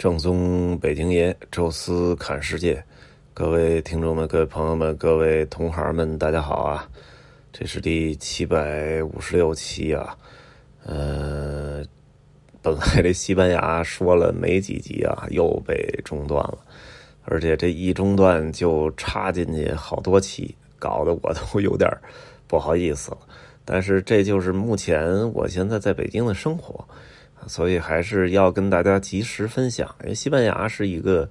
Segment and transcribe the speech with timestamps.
[0.00, 2.82] 正宗北京爷，宙斯看世界，
[3.34, 6.88] 各位听众们、各位朋友们、各位同行们，大家好啊！
[7.52, 10.16] 这是第七百五十六期啊。
[10.86, 11.84] 呃，
[12.62, 16.58] 本来这西班牙说了没几集啊，又被中断了，
[17.26, 21.86] 而且这一中断就插进去好多期，搞得我都有点
[22.46, 23.18] 不好意思了。
[23.66, 26.82] 但是这就是目前我现在在北京的生活。
[27.46, 31.28] 所以还是要跟大家及时分享，因为西班牙是一个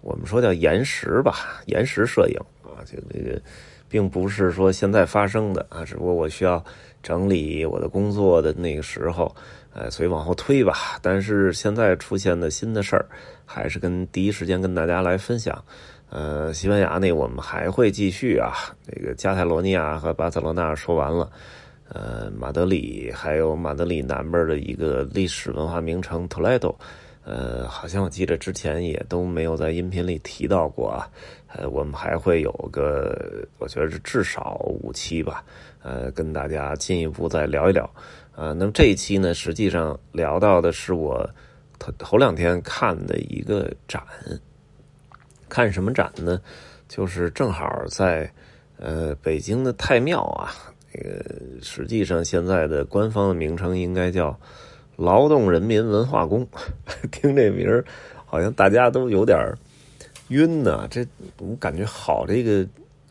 [0.00, 3.40] 我们说叫延时吧，延时摄影啊，就这个
[3.88, 6.62] 并不是说现在发生的啊，只不过我需要
[7.02, 9.34] 整理我的工作的那个时候，
[9.72, 10.98] 呃，所以往后推吧。
[11.00, 13.06] 但是现在出现的新的事儿，
[13.46, 15.64] 还是跟第一时间跟大家来分享。
[16.10, 18.52] 呃，西班牙那我们还会继续啊，
[18.86, 21.30] 这个加泰罗尼亚和巴塞罗那说完了。
[21.94, 26.76] 呃，马德里还有马德里南边的一个历史文化名城托莱多，
[27.22, 31.08] 呃，好像我记得之前也都没有在音频里提到过啊。
[31.46, 35.44] 呃，我们还会有个，我觉得是至少五期吧，
[35.84, 37.84] 呃，跟大家进一步再聊一聊。
[38.34, 41.24] 啊，那么这一期呢，实际上聊到的是我
[41.78, 44.02] 头头两天看的一个展，
[45.48, 46.40] 看什么展呢？
[46.88, 48.28] 就是正好在
[48.76, 50.50] 呃北京的太庙啊。
[50.94, 51.24] 这个
[51.60, 54.38] 实际上现在的官方的名称应该叫
[54.94, 56.46] 劳动人民文化宫，
[57.10, 57.84] 听这名儿
[58.24, 59.36] 好像大家都有点
[60.28, 60.86] 晕呢。
[60.88, 61.04] 这
[61.38, 62.64] 我感觉好这个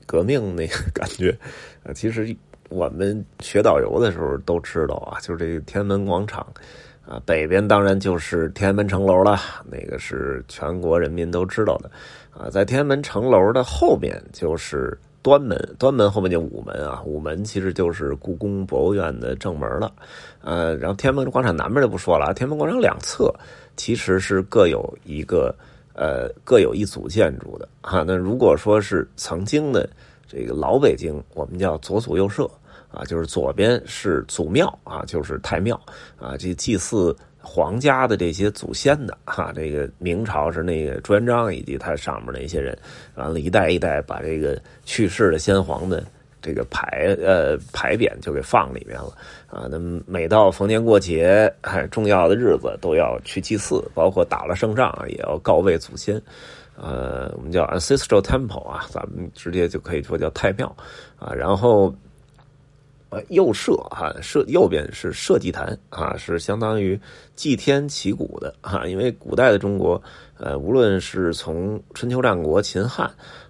[0.05, 1.37] 革命那个感觉
[1.83, 2.33] 啊，其实
[2.69, 6.39] 我们学导游的时候都知道啊，就是这个天安门广场
[7.05, 9.37] 啊，北边当然就是天安门城楼了，
[9.69, 11.91] 那个是全国人民都知道的
[12.31, 14.97] 啊，在天安门城楼的后面就是。
[15.23, 19.91] 端门，端门后面就午门啊，午门其实就是故宫博物院的正门了，
[20.41, 23.33] 呃，然后天安门广场南边就不说了，天安门广场两侧
[23.77, 25.55] 其实是各有一个
[25.95, 28.03] 呃各有一组建筑的哈。
[28.05, 29.89] 那如果说是曾经的
[30.27, 32.47] 这个老北京，我们叫左祖右社
[32.91, 35.79] 啊，就是左边是祖庙啊，就是太庙
[36.19, 37.15] 啊，这祭祀。
[37.45, 42.75] 皇家的这些祖先的哈，这个明朝是那个朱元璋以及他上面的一些人，
[43.15, 46.03] 完了，一代一代把这个去世的先皇的
[46.41, 49.13] 这个牌呃牌匾就给放里面了
[49.47, 49.67] 啊。
[49.69, 51.53] 那么每到逢年过节，
[51.91, 56.19] 重要的日子都要去祭祀，包括打了胜仗也要告慰祖先。
[56.75, 60.73] 呃，我们叫 ancestral temple 啊，咱们直接就可以说叫太庙
[61.19, 61.33] 啊。
[61.33, 61.93] 然后。
[63.29, 66.99] 右社啊社右边是社稷坛啊，是相当于
[67.35, 70.01] 祭天祈谷的啊，因为古代的中国，
[70.37, 73.05] 呃，无论是从春秋战国秦汉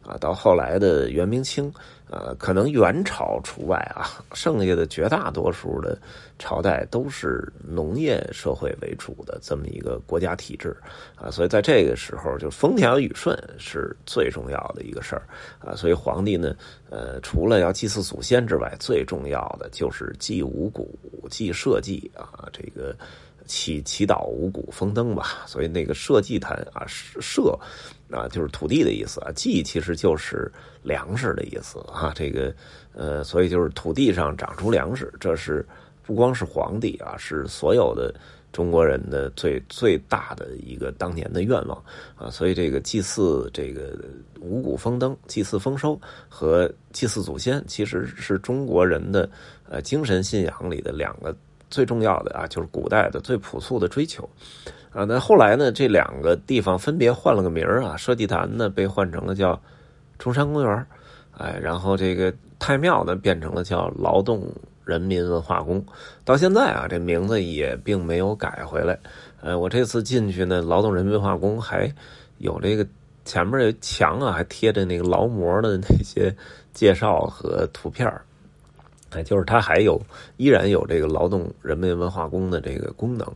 [0.06, 1.72] 啊，到后来的元明清。
[2.14, 5.98] 呃，可能元朝除外啊， 剩下的绝大多数的
[6.38, 10.78] 朝代都是农业社会为主的这么一个国家体制
[11.16, 15.24] 啊，所以在这个时候，就风调雨顺是最重要的一个事儿
[15.60, 16.56] 啊，所以皇帝呢，
[16.92, 20.96] 呃，除了要祭祀祖先之外，最重要的就是祭五谷、
[21.32, 22.96] 祭社稷啊，这个。
[23.46, 27.60] 祈祈祷五谷丰登吧，所以那个社稷坛啊，社
[28.14, 30.52] 啊就是土地的意思啊，稷其实就是
[30.84, 32.54] 粮食的意思啊，这个
[32.94, 35.66] 呃，所以就是土地上长出粮食，这是
[36.04, 38.14] 不光是皇帝啊，是所有的
[38.52, 41.84] 中国人的最最大的一个当年的愿望
[42.16, 43.98] 啊，所以这个祭祀这个
[44.40, 46.00] 五谷丰登、祭祀丰收
[46.30, 49.30] 和祭祀祖先，其实是中国人的
[49.68, 51.36] 呃精神信仰里的两个。
[51.70, 54.30] 最重要的啊，就是古代的最朴素的追求，
[54.94, 59.60] 啊，那后来呢，这两个地方分别换了个名儿啊，社稷坛呢被换成了叫
[60.20, 60.86] 中山公园，
[61.36, 64.48] 哎，然后这个太庙呢变成了叫劳动
[64.86, 65.84] 人民文化宫，
[66.24, 68.98] 到现在啊，这名字也并没有改回来。
[69.42, 71.92] 呃，我这次进去呢，劳动人民文化宫还
[72.38, 72.86] 有这个
[73.26, 76.34] 前面有墙啊，还贴着那个劳模的那些
[76.72, 78.08] 介绍和图片
[79.10, 80.02] 哎，就是它还有
[80.38, 83.28] 依然有这个劳动人民文化宫的这个功能，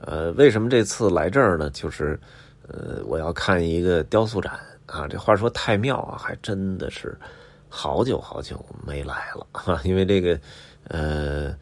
[0.00, 1.68] 呃，为什么这次来这儿呢？
[1.70, 2.18] 就是
[2.68, 5.06] 呃，我要看一个雕塑展啊。
[5.08, 7.16] 这话说太庙啊，还真的是
[7.68, 10.38] 好久好久没来了啊， 因为这个
[10.88, 11.54] 呃。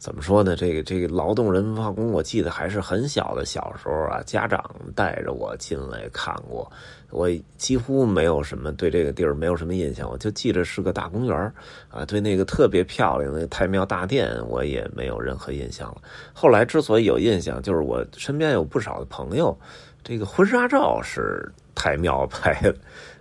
[0.00, 0.56] 怎么说呢？
[0.56, 4.64] 这个这个劳动人文化宫，我记得还是很小的小时候啊，家长
[4.94, 6.72] 带着我进来看过，
[7.10, 11.36] 我几乎没有什么对这个地儿没有什么印象，我就记着是个大公园
[11.90, 16.00] 啊，对那个特别漂亮的太庙大殿，我也没有任何印象了。
[16.32, 19.54] 后来之所以有印象，就是我身边有不少的朋友，
[20.02, 21.46] 这个婚纱照是。
[21.80, 22.74] 太庙拍的。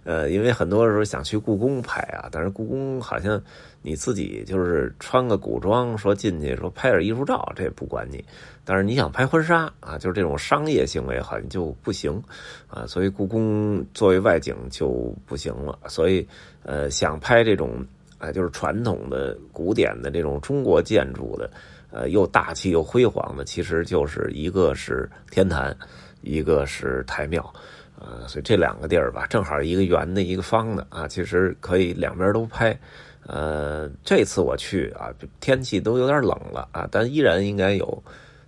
[0.03, 3.41] 呃，因为很多时候想去故宫拍啊，但是故宫好像
[3.81, 8.23] 你自己就是穿个古装说进去说拍点艺术照，这也不管你。
[8.65, 12.21] 但是你想拍婚纱啊，就是这种商业行为好像就不行
[12.67, 15.77] 啊，所以故宫作为外景就不行了。
[15.87, 16.27] 所以
[16.63, 17.85] 呃，想拍这种
[18.17, 21.49] 啊，就是传统的古典的这种中国建筑的，
[21.91, 25.75] 呃，又大气又辉煌的，其实就是一个是天坛，
[26.21, 27.53] 一个是太庙。
[27.99, 32.77] 啊，所以这两个地儿吧，正好一个圆的，一个方的啊，其实可以两边都拍。
[33.27, 35.11] 呃，这次我去啊，
[35.41, 38.01] 天气都有点冷了啊，但依然应该有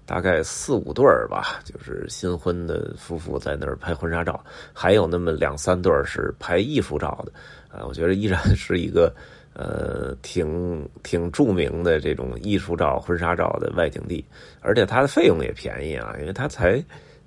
[0.05, 4.41] 大概四五对儿吧，就是新婚的夫妇在那儿拍婚纱照，
[4.73, 7.33] 还有那么两三对儿是拍艺术照的
[7.77, 7.85] 啊。
[7.85, 9.13] 我觉得依然是一个
[9.53, 14.23] 呃挺挺著名的这种艺术照、婚纱照的外景地，
[14.61, 16.81] 而且它的费用也便宜啊，因为它才。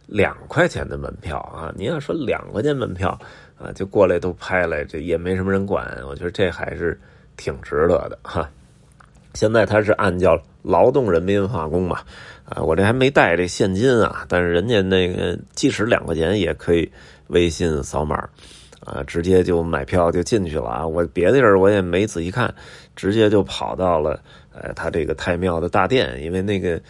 [0.06, 1.72] 两块钱的门票啊！
[1.76, 3.18] 您要说两块钱门票
[3.58, 5.86] 啊，就过来都拍了，这也没什么人管。
[6.06, 6.98] 我觉得这还是
[7.36, 8.48] 挺值得的哈。
[9.32, 12.00] 现在他是按叫劳动人民文化工嘛
[12.44, 16.90] 啊，我这还没带这现金啊，但是人家那个即使两块钱也可以
[17.28, 18.16] 微信扫码
[18.84, 20.86] 啊，直接就买票就进去了啊。
[20.86, 22.54] 我别的地儿我也没仔细看，
[22.94, 24.20] 直接就跑到了
[24.52, 26.80] 呃他这个太庙的大殿，因为那个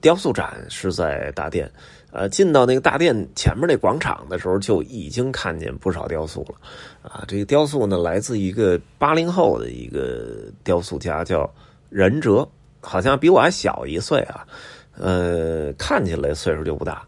[0.00, 1.70] 雕塑展是在大殿。
[2.10, 6.54] 呃，进到那个大殿前面那广场的时候，就已经看见不少雕塑了。
[7.02, 11.48] 啊，这个雕塑呢，来自一个八零后的一个雕塑家，叫
[11.90, 12.48] 任哲，
[12.80, 14.46] 好像比我还小一岁啊。
[14.96, 17.06] 呃，看起来岁数就不大。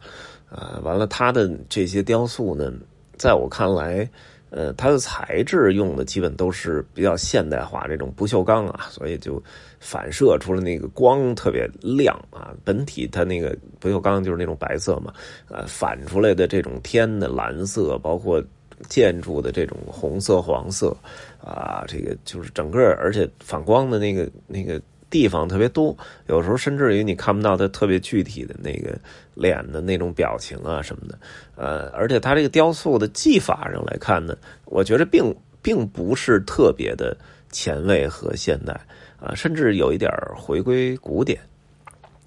[0.51, 2.73] 啊，完了，他的这些雕塑呢，
[3.17, 4.09] 在我看来。
[4.51, 9.43] 呃，它的材质用的基本都是比较现代化这种不锈钢啊，所以就
[9.79, 12.53] 反射出了那个光特别亮啊。
[12.65, 15.13] 本体它那个不锈钢就是那种白色嘛，
[15.49, 18.43] 呃，反出来的这种天的蓝色，包括
[18.89, 20.97] 建筑的这种红色、黄色
[21.41, 24.81] 啊，这个就是整个而且反光的那个那个。
[25.11, 25.95] 地方特别多，
[26.29, 28.97] 有时候甚至于你看不到他特别具体的那个
[29.35, 31.19] 脸的那种表情啊什么的，
[31.57, 37.17] 呃，而且他这个雕塑的技法上来看呢，我觉得并并不是特别的
[37.51, 38.73] 前卫和现代
[39.21, 41.41] 啊，甚至有一点回归古典，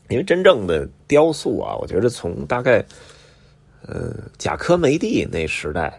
[0.09, 2.83] 因为真正的雕塑啊，我觉得从大概
[3.87, 5.97] 呃贾科梅蒂那时代，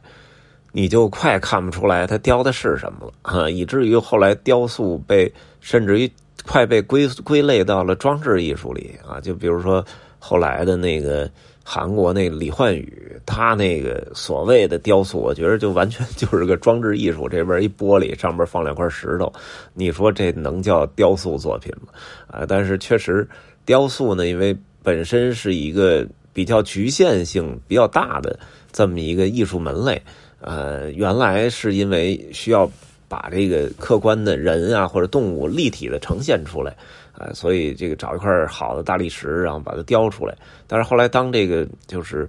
[0.70, 6.12] 你就快看不出来他雕的是什么了啊，以至于后来雕塑被甚至于。
[6.46, 9.18] 快被归归类到了装置艺术里啊！
[9.20, 9.84] 就比如说
[10.18, 11.28] 后来的那个
[11.64, 17.26] 韩国那个李焕宇，他那个所谓的雕塑，我觉得就完全就是个装置艺术。
[17.26, 19.32] 这边一玻璃，上面放两块石头，
[19.72, 21.92] 你说这能叫雕塑作品吗？
[22.26, 22.44] 啊！
[22.46, 23.26] 但是确实，
[23.64, 28.38] 雕塑呢，因为本身是一个比较局限性比较大的
[28.70, 30.02] 这么一个艺术门类，
[30.42, 32.70] 呃，原来是因为需要。
[33.14, 36.74] 把这个客观的人啊或者动物立体的呈现出来，
[37.12, 40.36] 啊，所以这个找一块好的大理石，然后把它雕出来。
[40.66, 42.28] 但是后来当这个就是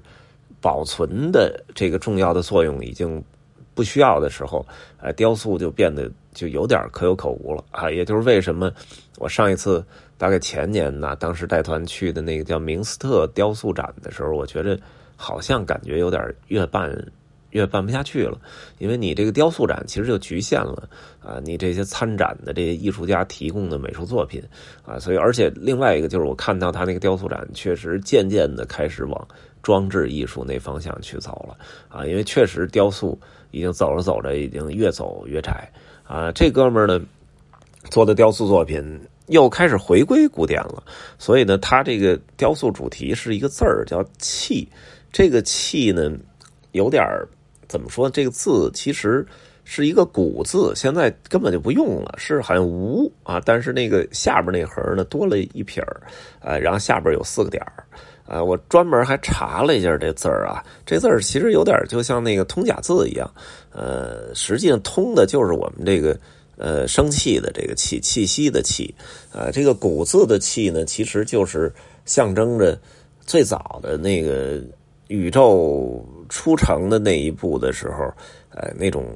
[0.62, 3.20] 保存的这个重要的作用已经
[3.74, 4.64] 不需要的时候，
[5.02, 7.90] 呃，雕塑就变得就有点可有可无了啊。
[7.90, 8.72] 也就是为什么
[9.18, 9.84] 我上一次
[10.20, 14.80] 大概前年呢，当时带团去的那个叫明斯特雕塑展的时候，我觉得
[15.16, 16.96] 好像感觉有点越办。
[17.56, 18.38] 越办不下去了，
[18.80, 20.90] 因为你这个雕塑展其实就局限了
[21.24, 24.44] 啊，你这些参展的这些艺术家提供的美术作品
[24.86, 29.28] 啊，所以而且另外一个就是我看到他那个雕塑展确实渐渐的开始往
[29.64, 31.56] 装置艺术那方向去走了
[31.88, 33.18] 啊，因为确实雕塑
[33.52, 35.72] 已经走着走着已经越走越窄
[36.04, 37.00] 啊，这哥们儿呢
[37.90, 40.84] 做的雕塑作品又开始回归古典了，
[41.18, 44.68] 所以呢，他这个雕塑主题是一个字儿叫气，
[45.10, 46.12] 这个气呢
[46.74, 47.26] 有点儿。
[47.68, 48.10] 怎么说？
[48.10, 49.26] 这个字其实
[49.64, 53.42] 是一个古字，现在根本就不用了，是好像无啊。
[53.44, 56.02] 但是那个下边那横呢多了一撇儿，
[56.40, 57.84] 呃，然后下边有四个点儿，
[58.28, 63.30] 呃，我专门还查了一下这字儿啊，这字儿其实有点就像那个通假字一样，
[63.72, 66.16] 呃，实际上通的就是我们这个
[66.58, 68.94] 呃生气的这个气气息的气，
[69.32, 71.74] 呃，这个古字的气呢，其实就是
[72.06, 72.80] 象征着
[73.26, 74.62] 最早的那个
[75.08, 76.06] 宇宙。
[76.28, 78.12] 出城的那一步的时候，
[78.50, 79.16] 呃，那种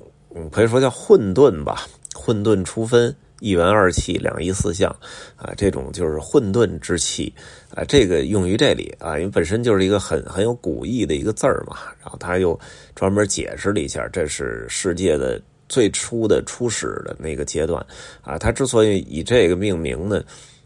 [0.51, 4.95] 可以说叫混沌吧，混沌初分，一元二气，两仪四象，
[5.35, 7.33] 啊，这种就是混沌之气，
[7.73, 12.57] 啊，这个用于这里啊，因为本身就是一个很很有古意的一个字儿嘛，然后他又
[12.93, 17.83] 专门解释了一下，这是世界的最初的初始的那个阶段，
[18.21, 20.23] 啊，他之所以以这个命名呢，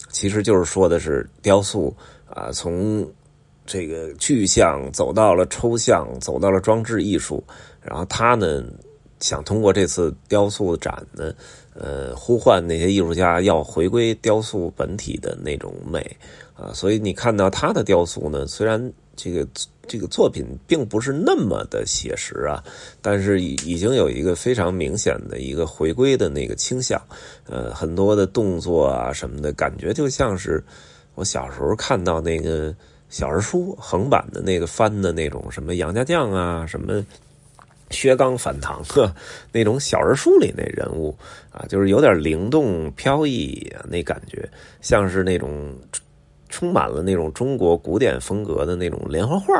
[0.09, 3.09] 其实就是说的是雕塑啊，从
[3.65, 7.43] 这个具象走到了抽象，走到了装置艺术，
[7.81, 8.63] 然后他呢
[9.19, 11.33] 想通过这次雕塑展呢，
[11.73, 16.17] 呃，呼唤那些艺术家要回归雕塑本体的那种美
[16.55, 19.47] 啊，所以你看到他的雕塑呢，虽然这个
[19.87, 22.61] 这个作品并不是那么的写实啊，
[23.01, 27.01] 但是已已经有一个非常明显的一个回归的那个倾向，
[27.47, 30.61] 呃，很多的动作啊什么的感觉就像是
[31.15, 32.75] 我小时候看到那个。
[33.13, 37.05] 小人书横版的那个翻的那种什么杨家将啊，什么
[37.91, 39.13] 薛刚反唐呵，
[39.51, 41.15] 那种小人书里那人物
[41.51, 44.49] 啊，就是有点灵动飘逸啊那感觉，
[44.81, 45.71] 像是那种
[46.49, 49.53] 充满了那种中国古典风格的那种连环画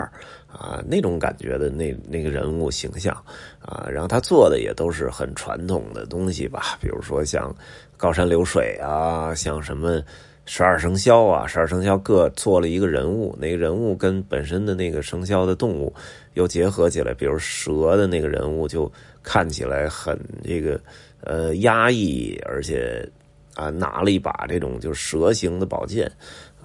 [0.52, 3.16] 啊，那种感觉的那那个人物形象
[3.62, 7.56] 啊，然后他做的也都是很传统的东西吧，比如说像
[7.98, 10.02] 高山流水啊，像什么。
[10.46, 15.94] 十二生肖啊，十二生肖各做了一个人物，那个人物跟本身的那个生肖的动物
[16.34, 20.80] 又结合起来，比如蛇的那个人物就看起来很这个
[21.22, 23.08] 呃压抑，而且
[23.56, 26.12] 啊拿了一把这种就是蛇形的宝剑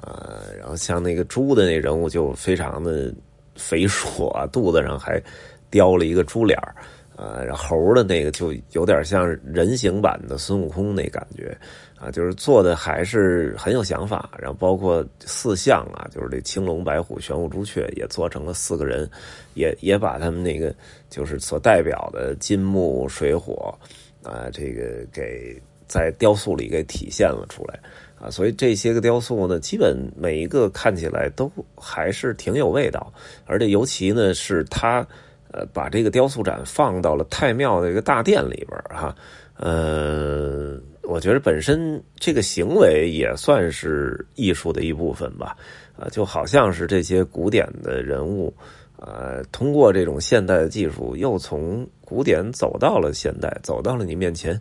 [0.01, 3.15] 啊，然后像那个猪的那人物就非常的
[3.55, 5.23] 肥硕，肚子上还
[5.71, 6.59] 雕了一个猪脸
[7.19, 11.55] 呃，猴的那个就有点像人形版的孙悟空那感觉。
[12.01, 19.11] 啊，就是做的还是很有想法，然后包括四象啊，就是这青龙、白虎、玄武、朱雀也做成了四个人，
[19.55, 20.73] 也也把他们那个
[21.11, 23.77] 就是所代表的金木水火
[24.23, 27.81] 啊，这个给在雕塑里给体现了出来
[28.21, 33.13] 啊，所以这些个雕塑呢，基本每一个看起来都还是挺有味道，
[33.45, 35.05] 而且尤其呢是他
[35.53, 39.15] 呃把这个雕塑展放到了太庙的一个大殿里边哈，
[39.57, 40.79] 呃。
[41.11, 45.57] 我觉得本身这个行为也算是艺术的一部分吧，
[45.99, 48.53] 啊，就好像是这些古典的人物，
[48.99, 54.53] 呃，通过这种现代的技术，又从古典走到了现代，走到了你面前，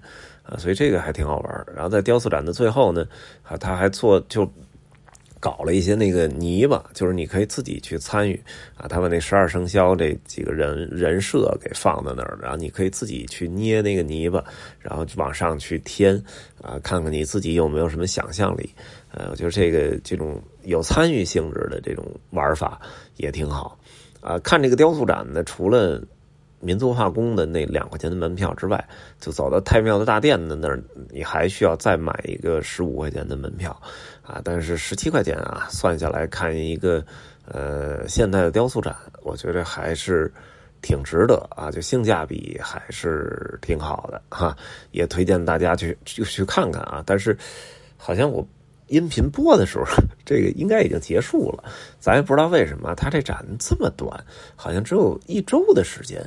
[0.42, 3.06] 啊，所以这个还挺好玩然后在雕塑展的最后呢，
[3.44, 4.50] 啊，他还做就。
[5.40, 8.42] 搞了一些那个泥巴，就是你可以自己去参与
[8.76, 8.88] 啊。
[8.88, 14.44] 他把那十二生肖这几个人人设给放在那儿，然后你可以自己去捏那个泥巴，
[14.80, 16.16] 然后往上去添
[16.62, 18.70] 啊，看看你自己有没有什么想象力。
[19.12, 22.80] 呃，我觉得这个这种有参与性质的这种玩法
[23.16, 23.78] 也挺好
[24.22, 24.38] 啊。
[24.40, 26.02] 看这个雕塑展呢，除了。
[26.68, 28.86] 民族化宫的那两块钱的门票之外，
[29.22, 33.72] 就走到太庙的大殿的那儿，你还需要再买一个十五块钱的门票，
[34.22, 37.02] 啊，但是十七块钱啊，算下来看一个
[37.46, 38.94] 呃现代的雕塑展，
[39.24, 40.30] 我觉得还是
[40.82, 44.54] 挺值得啊，就性价比还是挺好的哈，
[44.92, 47.38] 也推荐大家去去去看看啊，但是
[47.96, 48.46] 好像我。
[48.88, 49.86] 音频播的时候，
[50.26, 51.64] 这个应该已经结束了。
[52.00, 54.10] 咱也不知道为什么他这展这么短，
[54.56, 56.24] 好像只有一周的时间。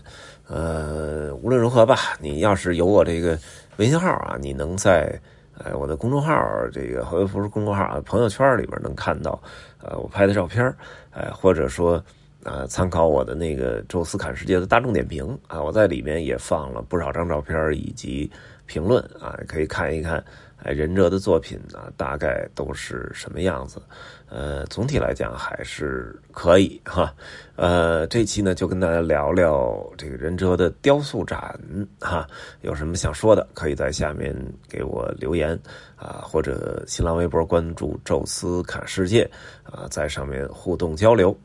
[0.47, 3.39] 呃，无论如何吧，你要是有我这个
[3.77, 5.17] 微信号啊，你能在
[5.57, 6.35] 呃我的公众号
[6.73, 9.41] 这个何为福是公众号啊朋友圈里边能看到
[9.81, 10.65] 呃我拍的照片，
[11.13, 12.03] 呃或者说
[12.43, 18.29] 啊参考我的那个宙斯看世界的大众点评啊，我在里面也放了不少张照片以及
[18.67, 20.23] 评论啊，可以看一看。
[20.63, 23.81] 哎，任哲的作品呢，大概都是什么样子？
[24.29, 27.15] 呃，总体来讲还是可以哈。
[27.57, 31.59] 呃，这期呢就跟大家聊聊这个任哲的雕塑展
[31.99, 32.27] 哈。
[32.61, 34.37] 有什么想说的，可以在下面
[34.69, 35.59] 给我留言
[35.97, 39.29] 啊，或者新浪微博关注“宙斯看世界”
[39.65, 41.37] 啊，在上面互动交流。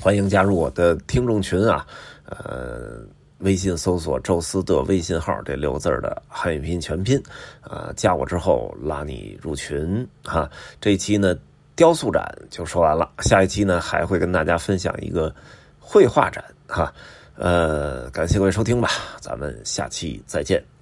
[0.00, 1.84] 欢迎加入我的听众群啊，
[2.24, 3.02] 呃。
[3.38, 7.22] 微信搜索“宙斯”的微信号，这六个字的汉语拼音全拼，
[7.60, 10.50] 啊，加我之后拉你入群哈。
[10.80, 11.36] 这一期呢，
[11.76, 15.34] 雕塑展就说完了，下一期呢还会跟大家分享一个
[15.78, 16.92] 绘画展哈。
[17.36, 18.88] 呃，感谢各位收听吧，
[19.20, 20.77] 咱们下期再见。